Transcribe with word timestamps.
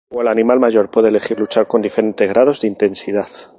O 0.09 0.19
el 0.23 0.27
animal 0.29 0.59
mayor 0.59 0.89
puede 0.89 1.09
elegir 1.09 1.39
luchar 1.39 1.67
con 1.67 1.83
diferentes 1.83 2.27
grados 2.27 2.61
de 2.61 2.67
intensidad. 2.69 3.27